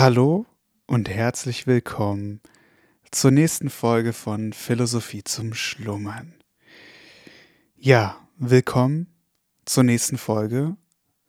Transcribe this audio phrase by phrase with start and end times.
[0.00, 0.46] Hallo
[0.86, 2.40] und herzlich willkommen
[3.10, 6.36] zur nächsten Folge von Philosophie zum Schlummern.
[7.76, 9.12] Ja, willkommen
[9.66, 10.74] zur nächsten Folge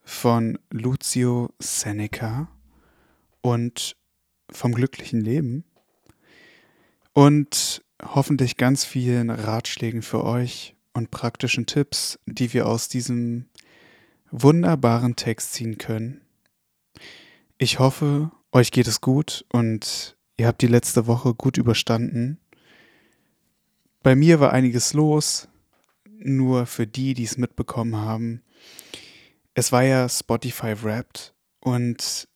[0.04, 2.48] von Lucio Seneca
[3.42, 3.94] und
[4.50, 5.64] vom glücklichen Leben
[7.12, 13.50] und hoffentlich ganz vielen Ratschlägen für euch und praktischen Tipps, die wir aus diesem
[14.30, 16.22] wunderbaren Text ziehen können.
[17.58, 22.38] Ich hoffe, euch geht es gut und ihr habt die letzte Woche gut überstanden.
[24.02, 25.48] Bei mir war einiges los,
[26.08, 28.42] nur für die, die es mitbekommen haben.
[29.54, 32.28] Es war ja Spotify Wrapped und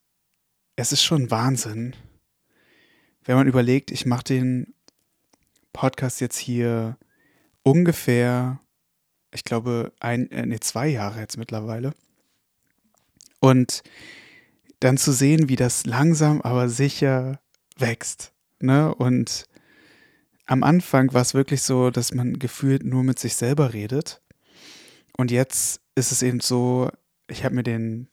[0.77, 1.95] es ist schon Wahnsinn,
[3.25, 4.75] wenn man überlegt, ich mache den
[5.73, 6.97] Podcast jetzt hier
[7.63, 8.61] ungefähr,
[9.33, 11.93] ich glaube, ein, äh, nee, zwei Jahre jetzt mittlerweile.
[13.41, 13.83] Und
[14.81, 17.41] dann zu sehen, wie das langsam, aber sicher
[17.79, 18.33] wächst.
[18.61, 18.95] Ne?
[18.95, 19.47] Und
[20.47, 24.23] am Anfang war es wirklich so, dass man gefühlt nur mit sich selber redet.
[25.17, 26.91] Und jetzt ist es eben so,
[27.29, 28.09] ich habe mir den,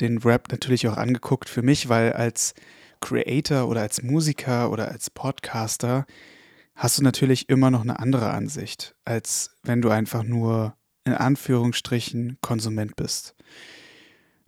[0.00, 2.54] den Rap natürlich auch angeguckt für mich, weil als
[3.00, 6.06] Creator oder als Musiker oder als Podcaster
[6.74, 12.38] hast du natürlich immer noch eine andere Ansicht, als wenn du einfach nur in Anführungsstrichen
[12.40, 13.34] Konsument bist.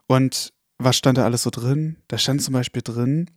[0.06, 1.96] Und was stand da alles so drin?
[2.08, 3.30] Da stand zum Beispiel drin,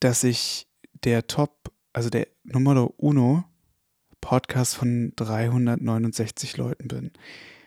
[0.00, 0.66] dass ich
[1.04, 3.44] der Top, also der Numero Uno
[4.20, 7.12] Podcast von 369 Leuten bin.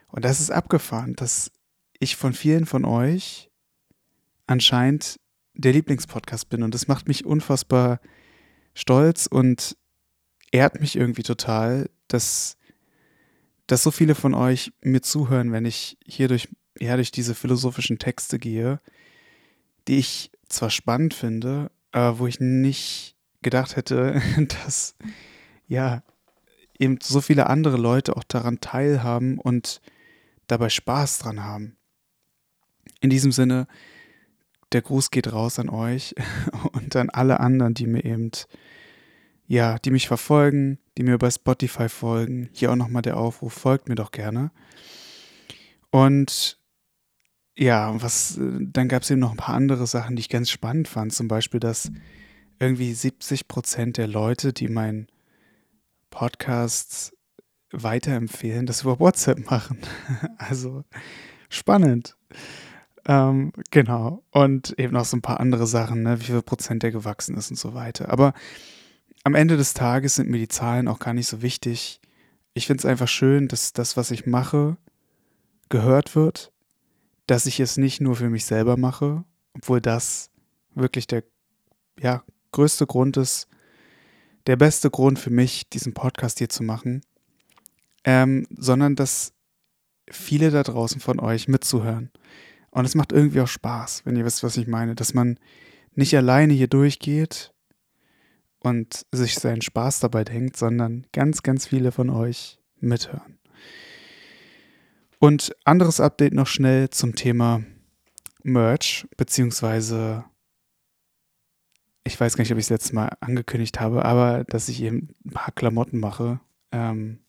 [0.08, 1.52] Und das ist abgefahren, dass
[2.00, 3.50] ich von vielen von euch
[4.46, 5.20] anscheinend
[5.54, 6.64] der Lieblingspodcast bin.
[6.64, 8.00] Und das macht mich unfassbar
[8.74, 9.78] stolz und
[10.52, 12.58] ehrt mich irgendwie total, dass,
[13.68, 16.50] dass so viele von euch mir zuhören, wenn ich hier durch
[16.80, 18.80] ja, durch diese philosophischen Texte gehe,
[19.88, 24.22] die ich zwar spannend finde, aber wo ich nicht gedacht hätte,
[24.66, 24.96] dass
[25.68, 26.04] ja
[26.78, 29.82] eben so viele andere Leute auch daran teilhaben und
[30.48, 31.78] dabei Spaß dran haben.
[33.02, 33.68] In diesem Sinne,
[34.72, 36.16] der Gruß geht raus an euch
[36.72, 38.32] und an alle anderen, die mir eben,
[39.48, 42.50] ja, die mich verfolgen, die mir bei Spotify folgen.
[42.54, 44.52] Hier auch nochmal der Aufruf, folgt mir doch gerne.
[45.92, 46.59] Und
[47.60, 50.50] ja, was, äh, dann gab es eben noch ein paar andere Sachen, die ich ganz
[50.50, 51.14] spannend fand.
[51.14, 51.92] Zum Beispiel, dass
[52.58, 55.08] irgendwie 70 Prozent der Leute, die meinen
[56.10, 57.14] Podcast
[57.72, 59.80] weiterempfehlen, das über WhatsApp machen.
[60.38, 60.86] also
[61.50, 62.16] spannend.
[63.06, 64.24] Ähm, genau.
[64.32, 66.20] Und eben noch so ein paar andere Sachen, ne?
[66.22, 68.10] wie viel Prozent der gewachsen ist und so weiter.
[68.10, 68.34] Aber
[69.26, 72.00] am Ende des Tages sind mir die Zahlen auch gar nicht so wichtig.
[72.54, 74.78] Ich finde es einfach schön, dass das, was ich mache,
[75.68, 76.54] gehört wird
[77.30, 79.24] dass ich es nicht nur für mich selber mache,
[79.54, 80.32] obwohl das
[80.74, 81.24] wirklich der
[82.00, 83.48] ja, größte Grund ist,
[84.48, 87.02] der beste Grund für mich, diesen Podcast hier zu machen,
[88.04, 89.34] ähm, sondern dass
[90.10, 92.10] viele da draußen von euch mitzuhören.
[92.72, 95.40] Und es macht irgendwie auch Spaß, wenn ihr wisst, was ich meine, dass man
[95.94, 97.54] nicht alleine hier durchgeht
[98.60, 103.39] und sich seinen Spaß dabei denkt, sondern ganz, ganz viele von euch mithören.
[105.20, 107.62] Und anderes Update noch schnell zum Thema
[108.44, 110.24] Merch, beziehungsweise
[112.06, 115.10] ich weiß gar nicht, ob ich es letztes Mal angekündigt habe, aber dass ich eben
[115.26, 116.40] ein paar Klamotten mache.
[116.72, 117.20] Ähm,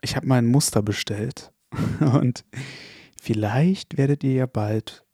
[0.00, 1.52] ich habe mal ein Muster bestellt
[2.00, 2.44] und
[3.20, 5.04] vielleicht werdet ihr ja bald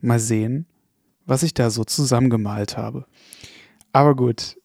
[0.00, 0.66] mal sehen,
[1.26, 3.06] was ich da so zusammengemalt habe.
[3.92, 4.56] Aber gut,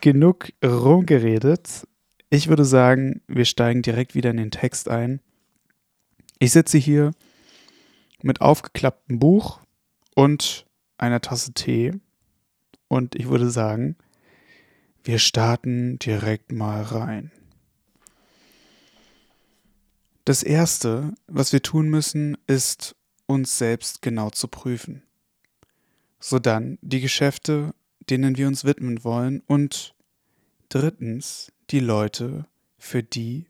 [0.00, 1.86] genug rumgeredet.
[2.30, 5.20] Ich würde sagen, wir steigen direkt wieder in den Text ein.
[6.38, 7.12] Ich sitze hier
[8.22, 9.60] mit aufgeklapptem Buch
[10.14, 10.66] und
[10.98, 11.94] einer Tasse Tee
[12.88, 13.96] und ich würde sagen,
[15.02, 17.30] wir starten direkt mal rein.
[20.26, 22.96] Das Erste, was wir tun müssen, ist,
[23.26, 25.04] uns selbst genau zu prüfen.
[26.20, 27.74] Sodann die Geschäfte,
[28.10, 29.94] denen wir uns widmen wollen und
[30.68, 32.46] drittens die Leute,
[32.78, 33.46] für die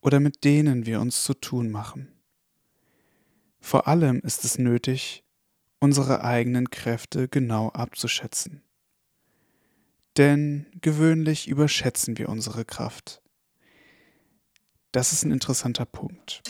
[0.00, 2.15] oder mit denen wir uns zu tun machen.
[3.66, 5.24] Vor allem ist es nötig,
[5.80, 8.62] unsere eigenen Kräfte genau abzuschätzen.
[10.16, 13.22] Denn gewöhnlich überschätzen wir unsere Kraft.
[14.92, 16.44] Das ist ein interessanter Punkt.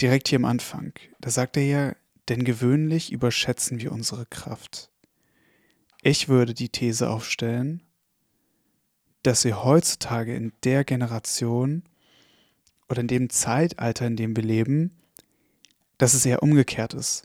[0.00, 0.92] Direkt hier am Anfang.
[1.18, 1.96] Da sagt er ja,
[2.28, 4.88] denn gewöhnlich überschätzen wir unsere Kraft.
[6.00, 7.82] Ich würde die These aufstellen,
[9.24, 11.82] dass wir heutzutage in der Generation
[12.88, 14.99] oder in dem Zeitalter, in dem wir leben,
[16.00, 17.24] dass es eher umgekehrt ist.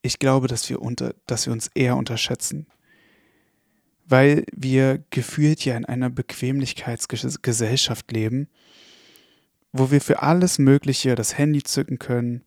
[0.00, 2.66] Ich glaube, dass wir, unter, dass wir uns eher unterschätzen.
[4.06, 8.48] weil wir gefühlt ja in einer Bequemlichkeitsgesellschaft leben,
[9.72, 12.44] wo wir für alles Mögliche das Handy zücken können.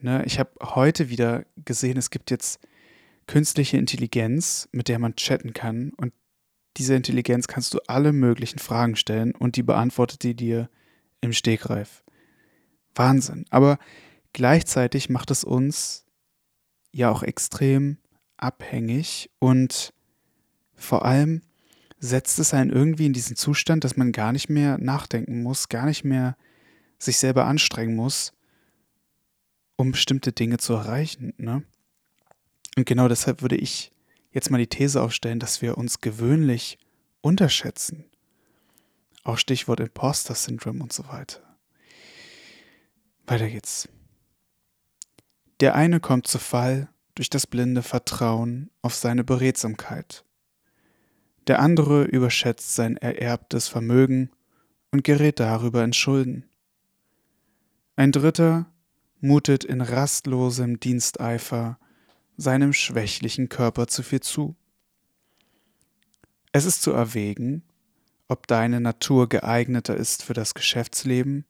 [0.00, 0.22] Ne?
[0.26, 2.60] Ich habe heute wieder gesehen, es gibt jetzt
[3.26, 6.12] künstliche Intelligenz, mit der man chatten kann und
[6.76, 10.68] dieser Intelligenz kannst du alle möglichen Fragen stellen und die beantwortet die dir
[11.20, 12.02] im Stegreif.
[12.94, 13.44] Wahnsinn.
[13.50, 13.78] Aber
[14.34, 16.04] gleichzeitig macht es uns
[16.92, 17.96] ja auch extrem
[18.36, 19.94] abhängig und
[20.74, 21.40] vor allem
[21.98, 25.86] setzt es einen irgendwie in diesen Zustand, dass man gar nicht mehr nachdenken muss, gar
[25.86, 26.36] nicht mehr
[26.98, 28.34] sich selber anstrengen muss,
[29.76, 31.32] um bestimmte Dinge zu erreichen.
[31.38, 31.62] Ne?
[32.76, 33.92] Und genau deshalb würde ich
[34.32, 36.78] jetzt mal die These aufstellen, dass wir uns gewöhnlich
[37.22, 38.04] unterschätzen.
[39.22, 41.40] Auch Stichwort Imposter-Syndrom und so weiter.
[43.26, 43.88] Weiter geht's.
[45.60, 50.24] Der eine kommt zu Fall durch das blinde Vertrauen auf seine Beredsamkeit.
[51.46, 54.30] Der andere überschätzt sein ererbtes Vermögen
[54.90, 56.48] und gerät darüber in Schulden.
[57.96, 58.66] Ein dritter
[59.20, 61.78] mutet in rastlosem Diensteifer
[62.36, 64.56] seinem schwächlichen Körper zu viel zu.
[66.50, 67.62] Es ist zu erwägen,
[68.26, 71.44] ob deine Natur geeigneter ist für das Geschäftsleben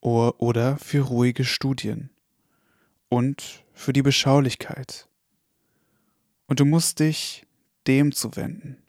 [0.00, 2.10] oder für ruhige Studien
[3.14, 5.08] und für die Beschaulichkeit.
[6.48, 7.46] Und du musst dich
[7.86, 8.82] dem zuwenden,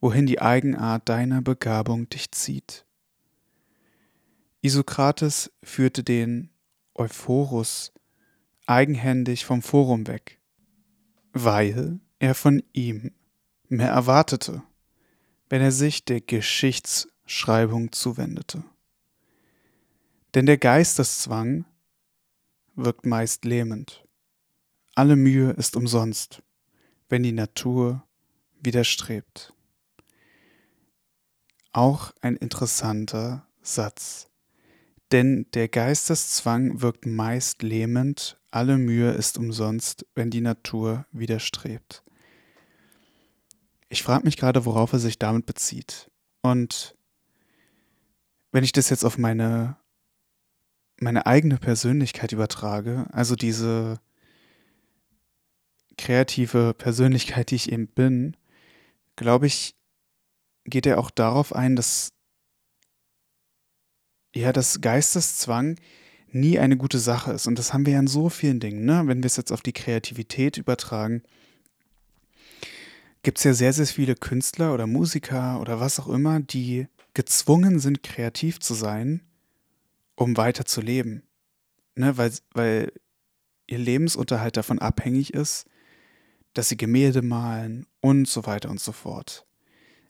[0.00, 2.86] wohin die Eigenart deiner Begabung dich zieht.
[4.62, 6.50] Isokrates führte den
[6.94, 7.92] Euphorus
[8.66, 10.38] eigenhändig vom Forum weg,
[11.32, 13.10] weil er von ihm
[13.68, 14.62] mehr erwartete,
[15.48, 18.62] wenn er sich der Geschichtsschreibung zuwendete.
[20.34, 21.64] Denn der Geisteszwang
[22.84, 24.04] wirkt meist lähmend.
[24.94, 26.42] Alle Mühe ist umsonst,
[27.08, 28.04] wenn die Natur
[28.60, 29.54] widerstrebt.
[31.72, 34.28] Auch ein interessanter Satz.
[35.12, 42.02] Denn der Geisteszwang wirkt meist lähmend, alle Mühe ist umsonst, wenn die Natur widerstrebt.
[43.88, 46.10] Ich frage mich gerade, worauf er sich damit bezieht.
[46.42, 46.96] Und
[48.52, 49.76] wenn ich das jetzt auf meine,
[51.00, 54.00] meine eigene Persönlichkeit übertrage, also diese
[55.96, 58.36] kreative Persönlichkeit, die ich eben bin,
[59.16, 59.74] glaube ich,
[60.64, 62.12] geht er auch darauf ein, dass
[64.34, 65.76] ja, dass Geisteszwang
[66.30, 67.48] nie eine gute Sache ist.
[67.48, 69.02] Und das haben wir ja in so vielen Dingen, ne?
[69.06, 71.22] Wenn wir es jetzt auf die Kreativität übertragen,
[73.22, 77.80] gibt es ja sehr, sehr viele Künstler oder Musiker oder was auch immer, die gezwungen
[77.80, 79.22] sind, kreativ zu sein,
[80.20, 81.22] um weiter zu leben.
[81.94, 82.18] Ne?
[82.18, 82.92] Weil, weil
[83.66, 85.64] ihr Lebensunterhalt davon abhängig ist,
[86.52, 89.46] dass sie Gemälde malen und so weiter und so fort.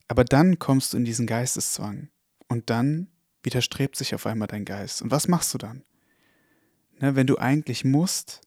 [0.08, 2.08] Aber dann kommst du in diesen Geisteszwang
[2.48, 3.06] und dann
[3.44, 5.00] widerstrebt sich auf einmal dein Geist.
[5.00, 5.84] Und was machst du dann?
[6.98, 8.40] Ne, wenn du eigentlich musst,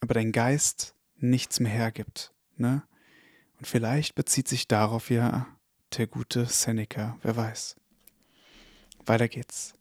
[0.00, 2.32] aber dein Geist nichts mehr hergibt.
[2.56, 2.84] Ne?
[3.58, 5.48] Und vielleicht bezieht sich darauf ja
[5.96, 7.74] der gute Seneca, wer weiß.
[9.04, 9.75] Weiter geht's.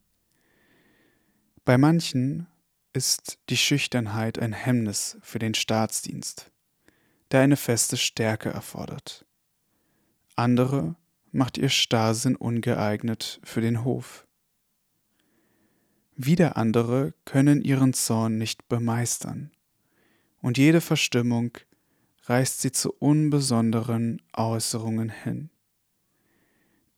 [1.65, 2.45] Bei manchen
[2.93, 6.51] ist die Schüchternheit ein Hemmnis für den Staatsdienst,
[7.31, 9.25] der eine feste Stärke erfordert.
[10.35, 10.95] Andere
[11.31, 14.27] macht ihr Starrsinn ungeeignet für den Hof.
[16.15, 19.51] Wieder andere können ihren Zorn nicht bemeistern,
[20.41, 21.57] und jede Verstimmung
[22.25, 25.49] reißt sie zu unbesonderen Äußerungen hin.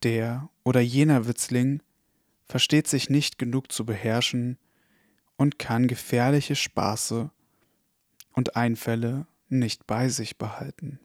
[0.03, 1.81] Der oder jener Witzling
[2.47, 4.57] versteht sich nicht genug zu beherrschen
[5.35, 7.29] und kann gefährliche Spaße
[8.33, 10.99] und Einfälle nicht bei sich behalten.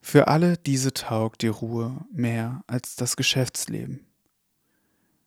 [0.00, 4.04] Für alle diese taugt die Ruhe mehr als das Geschäftsleben.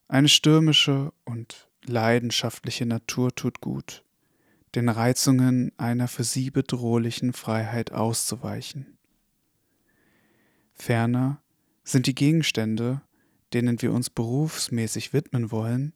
[0.07, 4.03] Eine stürmische und leidenschaftliche Natur tut gut,
[4.75, 8.97] den Reizungen einer für sie bedrohlichen Freiheit auszuweichen.
[10.73, 11.41] Ferner
[11.83, 13.01] sind die Gegenstände,
[13.55, 15.93] denen wir uns berufsmäßig widmen wollen,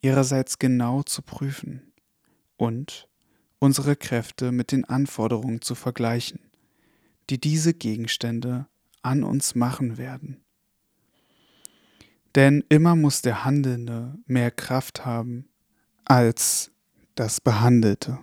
[0.00, 1.92] ihrerseits genau zu prüfen
[2.56, 3.08] und
[3.58, 6.40] unsere Kräfte mit den Anforderungen zu vergleichen
[7.30, 8.66] die diese Gegenstände
[9.02, 10.42] an uns machen werden.
[12.34, 15.48] Denn immer muss der Handelnde mehr Kraft haben
[16.04, 16.70] als
[17.14, 18.18] das Behandelte.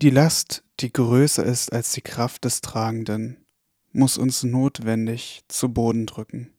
[0.00, 3.44] Die Last, die größer ist als die Kraft des Tragenden,
[3.92, 6.50] muss uns notwendig zu Boden drücken.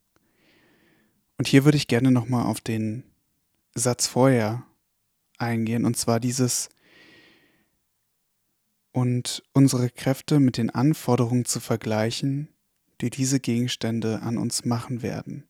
[1.38, 3.04] Und hier würde ich gerne nochmal auf den
[3.76, 4.64] Satz vorher
[5.38, 6.70] eingehen, und zwar dieses
[8.92, 12.50] und unsere Kräfte mit den Anforderungen zu vergleichen,
[13.02, 15.46] die diese Gegenstände an uns machen werden.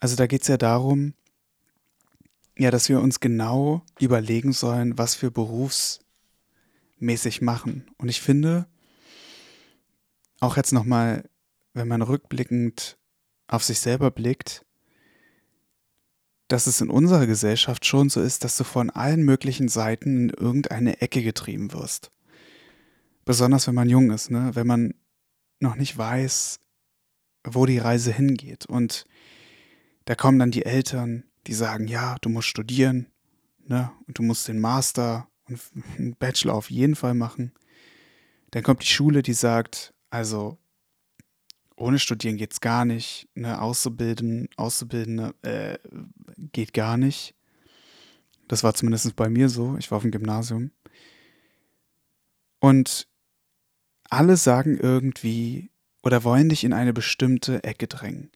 [0.00, 1.14] Also da geht es ja darum,
[2.58, 7.88] ja, dass wir uns genau überlegen sollen, was wir berufsmäßig machen.
[7.98, 8.66] Und ich finde,
[10.40, 11.28] auch jetzt nochmal,
[11.74, 12.98] wenn man rückblickend
[13.46, 14.64] auf sich selber blickt,
[16.48, 20.30] dass es in unserer Gesellschaft schon so ist, dass du von allen möglichen Seiten in
[20.30, 22.10] irgendeine Ecke getrieben wirst.
[23.24, 24.50] Besonders wenn man jung ist, ne?
[24.54, 24.94] wenn man
[25.60, 26.58] noch nicht weiß,
[27.44, 28.66] wo die Reise hingeht.
[28.66, 29.04] Und
[30.06, 33.06] da kommen dann die Eltern, die sagen, ja, du musst studieren,
[33.66, 33.92] ne?
[34.06, 35.60] Und du musst den Master und
[35.98, 37.52] einen Bachelor auf jeden Fall machen.
[38.50, 40.58] Dann kommt die Schule, die sagt, also
[41.76, 43.28] ohne Studieren geht's gar nicht.
[43.34, 43.60] Ne?
[43.60, 45.78] Auszubilden, Auszubildende äh,
[46.52, 47.34] geht gar nicht.
[48.48, 49.76] Das war zumindest bei mir so.
[49.78, 50.72] Ich war auf dem Gymnasium.
[52.58, 53.08] Und
[54.10, 55.70] alle sagen irgendwie
[56.02, 58.30] oder wollen dich in eine bestimmte Ecke drängen.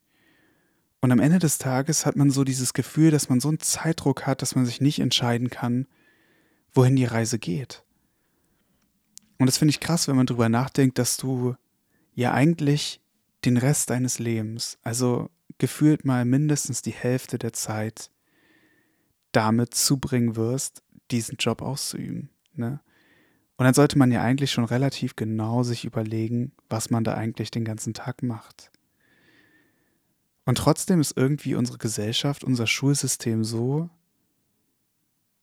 [1.00, 4.26] Und am Ende des Tages hat man so dieses Gefühl, dass man so einen Zeitdruck
[4.26, 5.86] hat, dass man sich nicht entscheiden kann,
[6.72, 7.82] wohin die Reise geht.
[9.38, 11.56] Und das finde ich krass, wenn man darüber nachdenkt, dass du
[12.14, 13.00] ja eigentlich
[13.44, 18.10] den Rest deines Lebens, also gefühlt mal mindestens die Hälfte der Zeit,
[19.32, 22.30] damit zubringen wirst, diesen Job auszuüben.
[22.54, 22.80] Ne?
[23.56, 27.50] Und dann sollte man ja eigentlich schon relativ genau sich überlegen, was man da eigentlich
[27.50, 28.70] den ganzen Tag macht.
[30.44, 33.88] Und trotzdem ist irgendwie unsere Gesellschaft, unser Schulsystem so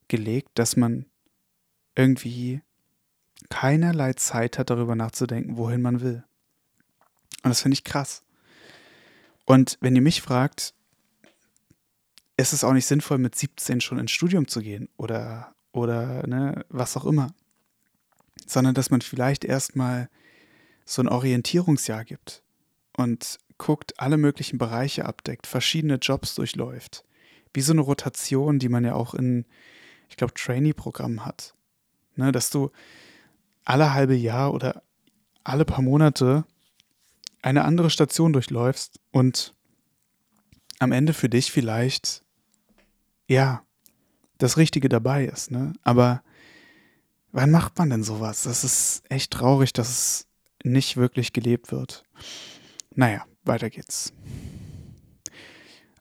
[0.08, 1.06] gelegt, dass man
[1.96, 2.62] irgendwie
[3.50, 6.24] keinerlei Zeit hat, darüber nachzudenken, wohin man will.
[7.44, 8.24] Und das finde ich krass.
[9.46, 10.74] Und wenn ihr mich fragt,
[12.38, 16.66] ist es auch nicht sinnvoll, mit 17 schon ins Studium zu gehen oder, oder ne,
[16.70, 17.34] was auch immer,
[18.48, 20.10] sondern dass man vielleicht erstmal
[20.86, 22.44] so ein Orientierungsjahr gibt
[22.98, 27.06] und guckt, alle möglichen Bereiche abdeckt, verschiedene Jobs durchläuft.
[27.54, 29.46] Wie so eine Rotation, die man ja auch in,
[30.10, 31.54] ich glaube, Trainee-Programmen hat.
[32.16, 32.72] Ne, dass du
[33.64, 34.84] alle halbe Jahr oder
[35.44, 36.46] alle paar Monate
[37.42, 39.56] eine andere Station durchläufst und
[40.80, 42.24] am Ende für dich vielleicht,
[43.28, 43.64] ja,
[44.38, 45.74] das Richtige dabei ist, ne?
[45.84, 46.24] Aber
[47.32, 48.44] wann macht man denn sowas?
[48.44, 50.28] Das ist echt traurig, dass es
[50.64, 52.04] nicht wirklich gelebt wird.
[52.96, 54.14] Naja, weiter geht's.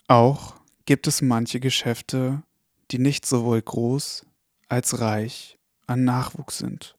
[0.09, 0.57] Auch
[0.87, 2.43] gibt es manche Geschäfte,
[2.91, 4.27] die nicht sowohl groß
[4.69, 6.97] als reich an Nachwuchs sind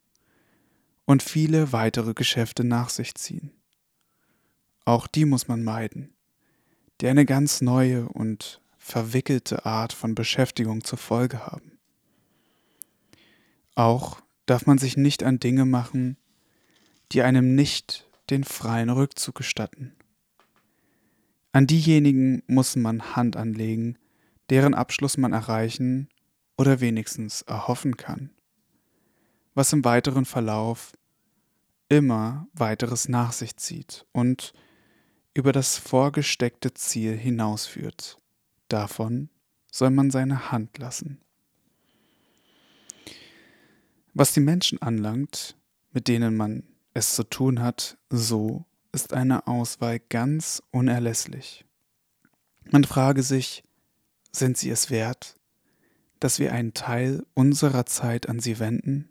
[1.06, 3.52] und viele weitere Geschäfte nach sich ziehen.
[4.86, 6.14] Auch die muss man meiden,
[7.00, 11.78] die eine ganz neue und verwickelte Art von Beschäftigung zur Folge haben.
[13.76, 16.18] Auch darf man sich nicht an Dinge machen,
[17.12, 19.94] die einem nicht den freien Rückzug gestatten.
[21.52, 23.98] An diejenigen muss man Hand anlegen,
[24.50, 26.10] deren Abschluss man erreichen
[26.58, 28.32] oder wenigstens erhoffen kann,
[29.54, 30.94] was im weiteren Verlauf
[31.90, 34.54] immer weiteres nach sich zieht und
[35.34, 38.18] über das vorgesteckte Ziel hinausführt.
[38.68, 39.30] Davon
[39.72, 41.22] soll man seine Hand lassen.
[44.14, 45.56] Was die Menschen anlangt,
[45.94, 51.66] mit denen man es zu tun hat, so ist eine Auswahl ganz unerlässlich.
[52.70, 53.64] Man frage sich,
[54.32, 55.38] sind sie es wert,
[56.20, 59.10] dass wir einen Teil unserer Zeit an sie wenden?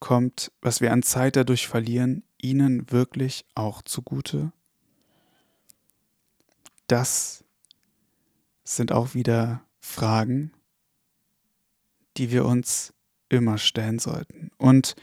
[0.00, 4.52] Kommt, was wir an Zeit dadurch verlieren, ihnen wirklich auch zugute?
[6.92, 7.42] Das
[8.64, 10.52] sind auch wieder Fragen,
[12.18, 12.92] die wir uns
[13.30, 14.50] immer stellen sollten.
[14.58, 14.94] Und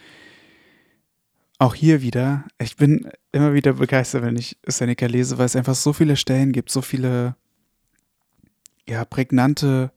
[1.58, 5.74] auch hier wieder, ich bin immer wieder begeistert, wenn ich Seneca lese, weil es einfach
[5.74, 7.36] so viele Stellen gibt, so viele
[8.88, 9.92] ja, prägnante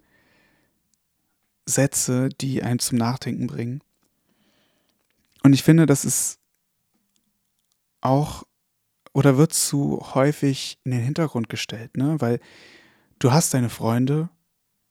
[1.66, 3.82] Sätze, die einen zum Nachdenken bringen.
[5.42, 6.38] Und ich finde, das ist
[8.00, 8.44] auch
[9.12, 12.20] oder wird zu häufig in den Hintergrund gestellt, ne?
[12.20, 12.40] Weil
[13.18, 14.30] du hast deine Freunde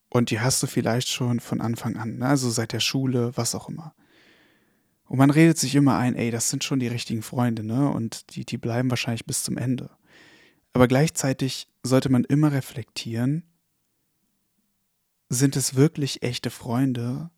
[0.09, 2.27] und die hast du vielleicht schon von Anfang an, ne?
[2.27, 3.95] also seit der Schule, was auch immer.
[5.05, 7.89] Und man redet sich immer ein, ey, das sind schon die richtigen Freunde, ne?
[7.89, 9.89] Und die, die bleiben wahrscheinlich bis zum Ende.
[10.73, 13.43] Aber gleichzeitig sollte man immer reflektieren,
[15.27, 17.29] sind es wirklich echte Freunde,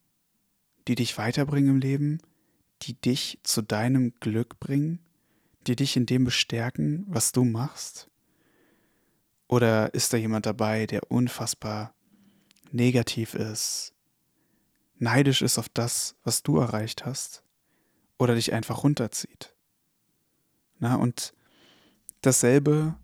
[0.87, 2.19] die dich weiterbringen im Leben,
[2.83, 4.99] die dich zu deinem Glück bringen?
[5.67, 8.10] Die dich in dem bestärken, was du machst?
[9.48, 11.93] Oder ist da jemand dabei, der unfassbar
[12.72, 13.93] negativ ist,
[14.98, 17.43] neidisch ist auf das, was du erreicht hast
[18.17, 19.55] oder dich einfach runterzieht.
[20.79, 21.34] Na, und
[22.22, 22.96] dasselbe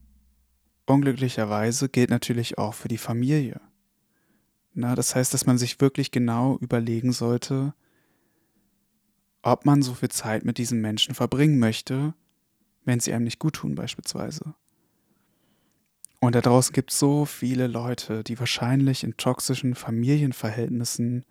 [0.85, 3.61] unglücklicherweise gilt natürlich auch für die Familie.
[4.73, 7.73] Na, das heißt, dass man sich wirklich genau überlegen sollte,
[9.41, 12.13] ob man so viel Zeit mit diesen Menschen verbringen möchte,
[12.85, 14.55] wenn sie einem nicht gut tun beispielsweise.
[16.19, 21.25] Und da draußen gibt es so viele Leute, die wahrscheinlich in toxischen Familienverhältnissen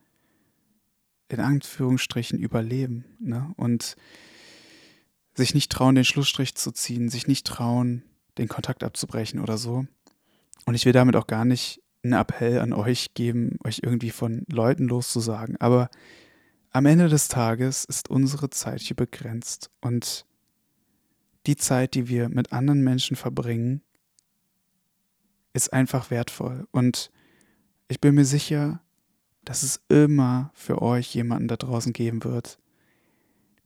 [1.29, 3.53] in Anführungsstrichen überleben ne?
[3.57, 3.97] und
[5.35, 8.03] sich nicht trauen, den Schlussstrich zu ziehen, sich nicht trauen,
[8.39, 9.87] den Kontakt abzubrechen oder so.
[10.65, 14.45] Und ich will damit auch gar nicht einen Appell an euch geben, euch irgendwie von
[14.49, 15.57] Leuten loszusagen.
[15.61, 15.91] Aber
[16.71, 20.25] am Ende des Tages ist unsere Zeit hier begrenzt und
[21.49, 23.81] die Zeit, die wir mit anderen Menschen verbringen,
[25.55, 26.69] ist einfach wertvoll.
[26.71, 27.11] Und
[27.89, 28.83] ich bin mir sicher,
[29.45, 32.59] dass es immer für euch jemanden da draußen geben wird,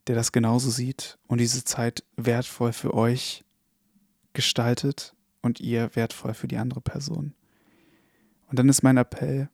[0.07, 3.45] der das genauso sieht und diese Zeit wertvoll für euch
[4.33, 7.35] gestaltet und ihr wertvoll für die andere Person.
[8.47, 9.49] Und dann ist mein Appell,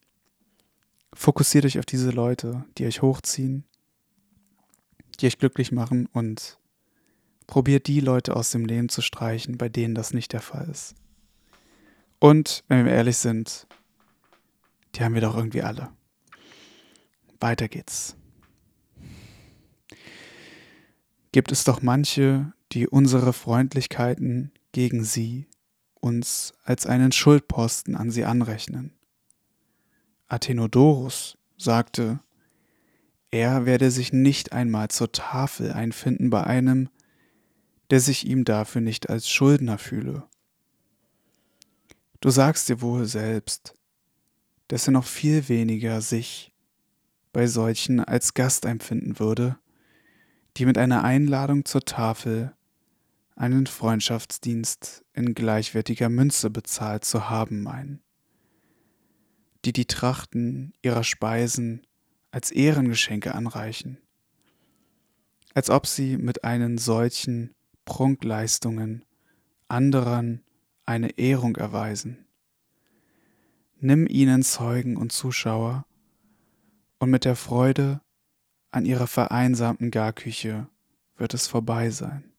[1.15, 3.65] fokussiert euch auf diese Leute, die euch hochziehen,
[5.19, 6.59] die euch glücklich machen und
[7.49, 10.95] probiert die Leute aus dem Leben zu streichen, bei denen das nicht der Fall ist.
[12.21, 13.67] Und, wenn wir ehrlich sind,
[14.95, 15.89] die haben wir doch irgendwie alle.
[17.41, 18.17] Weiter geht's.
[21.33, 25.47] Gibt es doch manche, die unsere Freundlichkeiten gegen sie
[26.01, 28.93] uns als einen Schuldposten an sie anrechnen.
[30.27, 32.21] Athenodorus sagte,
[33.31, 36.89] er werde sich nicht einmal zur Tafel einfinden bei einem,
[37.91, 40.25] der sich ihm dafür nicht als Schuldner fühle.
[42.21, 43.75] Du sagst dir wohl selbst,
[44.69, 46.53] dass er noch viel weniger sich
[47.33, 49.59] bei solchen als Gast empfinden würde,
[50.57, 52.55] die mit einer Einladung zur Tafel
[53.37, 58.03] einen Freundschaftsdienst in gleichwertiger Münze bezahlt zu haben meinen,
[59.65, 61.87] die die Trachten ihrer Speisen
[62.33, 63.99] als Ehrengeschenke anreichen,
[65.55, 67.55] als ob sie mit einen solchen
[67.89, 69.03] Prunkleistungen
[69.67, 70.45] anderen
[70.85, 72.27] eine Ehrung erweisen.
[73.81, 75.87] Nimm ihnen Zeugen und Zuschauer
[76.99, 78.03] und mit der Freude
[78.71, 80.69] an ihrer vereinsamten Garküche
[81.17, 82.31] wird es vorbei sein.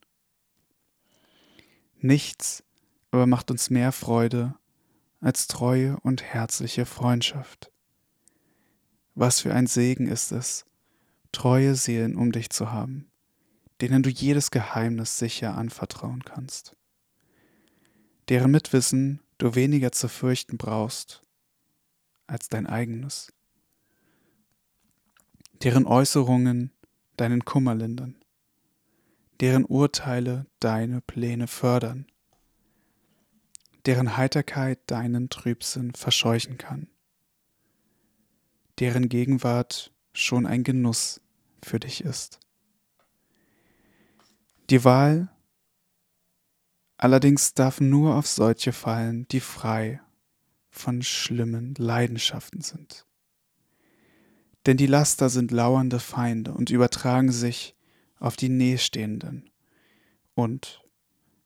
[1.98, 2.64] Nichts
[3.10, 4.54] aber macht uns mehr Freude
[5.20, 7.72] als treue und herzliche Freundschaft.
[9.16, 10.68] Was für ein Segen ist es,
[11.32, 13.09] treue Seelen um dich zu haben,
[13.82, 16.76] denen du jedes Geheimnis sicher anvertrauen kannst,
[18.28, 21.22] deren Mitwissen du weniger zu fürchten brauchst
[22.28, 23.34] als dein eigenes,
[25.64, 26.72] deren Äußerungen
[27.18, 28.16] deinen Kummer lindern,
[29.40, 32.06] deren Urteile deine Pläne fördern,
[33.86, 36.90] deren Heiterkeit deinen Trübsinn verscheuchen kann,
[38.80, 41.22] deren Gegenwart schon ein Genuss
[41.64, 42.40] für dich ist.
[44.70, 45.30] Die Wahl
[46.98, 50.00] allerdings darf nur auf solche fallen, die frei
[50.70, 53.08] von schlimmen Leidenschaften sind.
[54.68, 57.76] Denn die Laster sind lauernde Feinde und übertragen sich
[58.20, 59.50] auf die Nähstehenden
[60.36, 60.84] und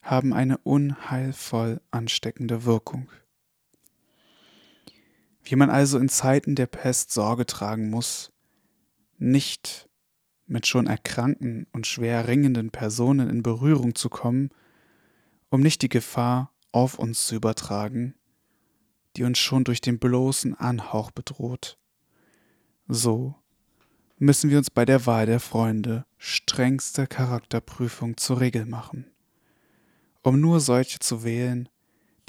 [0.01, 3.09] haben eine unheilvoll ansteckende Wirkung.
[5.43, 8.33] Wie man also in Zeiten der Pest Sorge tragen muss,
[9.17, 9.87] nicht
[10.53, 14.51] mit schon erkrankten und schwer ringenden Personen in Berührung zu kommen,
[15.49, 18.13] um nicht die Gefahr auf uns zu übertragen,
[19.17, 21.79] die uns schon durch den bloßen Anhauch bedroht.
[22.87, 23.33] So
[24.19, 29.07] müssen wir uns bei der Wahl der Freunde strengste Charakterprüfung zur Regel machen,
[30.21, 31.67] um nur solche zu wählen,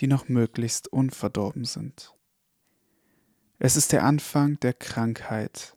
[0.01, 2.15] die noch möglichst unverdorben sind.
[3.59, 5.77] Es ist der Anfang der Krankheit,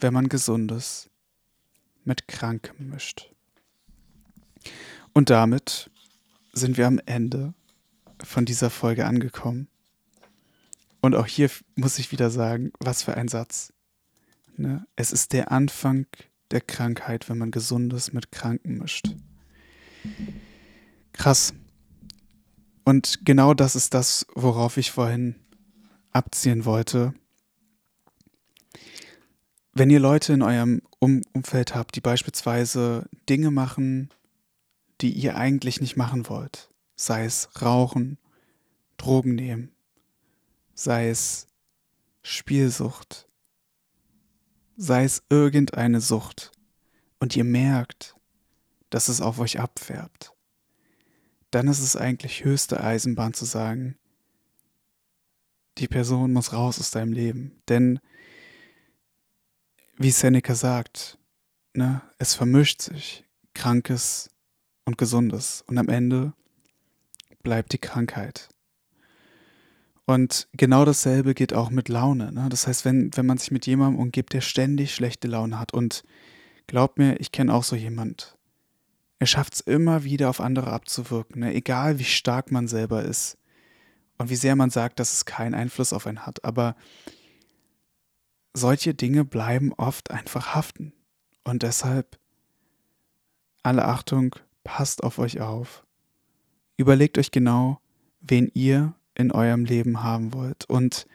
[0.00, 1.10] wenn man Gesundes
[2.06, 3.30] mit Krankem mischt.
[5.12, 5.90] Und damit
[6.52, 7.54] sind wir am Ende
[8.22, 9.68] von dieser Folge angekommen.
[11.00, 13.72] Und auch hier muss ich wieder sagen, was für ein Satz.
[14.56, 14.86] Ne?
[14.96, 16.06] Es ist der Anfang
[16.50, 19.14] der Krankheit, wenn man Gesundes mit Kranken mischt.
[21.12, 21.54] Krass.
[22.84, 25.34] Und genau das ist das, worauf ich vorhin
[26.12, 27.14] abziehen wollte.
[29.78, 34.08] Wenn ihr Leute in eurem um Umfeld habt, die beispielsweise Dinge machen,
[35.02, 38.16] die ihr eigentlich nicht machen wollt, sei es rauchen,
[38.96, 39.70] Drogen nehmen,
[40.72, 41.46] sei es
[42.22, 43.28] Spielsucht,
[44.78, 46.52] sei es irgendeine Sucht,
[47.20, 48.16] und ihr merkt,
[48.88, 50.32] dass es auf euch abfärbt,
[51.50, 53.98] dann ist es eigentlich höchste Eisenbahn zu sagen,
[55.76, 57.60] die Person muss raus aus deinem Leben.
[57.68, 58.00] Denn,
[59.98, 61.18] wie Seneca sagt,
[61.74, 64.30] ne, es vermischt sich Krankes
[64.84, 65.64] und Gesundes.
[65.66, 66.32] Und am Ende
[67.42, 68.48] bleibt die Krankheit.
[70.04, 72.32] Und genau dasselbe geht auch mit Laune.
[72.32, 72.48] Ne?
[72.48, 76.04] Das heißt, wenn, wenn man sich mit jemandem umgibt, der ständig schlechte Laune hat, und
[76.68, 78.36] glaubt mir, ich kenne auch so jemand,
[79.18, 81.54] er schafft es immer wieder auf andere abzuwirken, ne?
[81.54, 83.38] egal wie stark man selber ist
[84.18, 86.44] und wie sehr man sagt, dass es keinen Einfluss auf einen hat.
[86.44, 86.76] Aber
[88.56, 90.92] solche Dinge bleiben oft einfach haften.
[91.44, 92.18] Und deshalb
[93.62, 95.84] alle Achtung, passt auf euch auf.
[96.76, 97.80] Überlegt euch genau,
[98.20, 100.64] wen ihr in eurem Leben haben wollt.
[100.66, 101.06] Und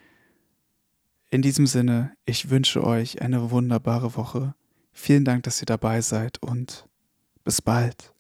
[1.29, 4.53] in diesem Sinne, ich wünsche euch eine wunderbare Woche.
[4.91, 6.87] Vielen Dank, dass ihr dabei seid und
[7.43, 8.13] bis bald.